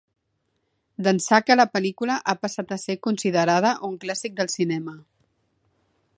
[1.07, 4.99] D'ençà que la pel·lícula ha passat a ser considerada un clàssic del cinema.